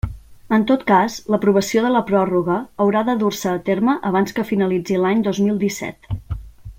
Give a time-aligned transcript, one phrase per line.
[0.55, 5.01] En tot cas, l'aprovació de la pròrroga haurà de dur-se a terme abans que finalitzi
[5.05, 6.15] l'any dos mil disset.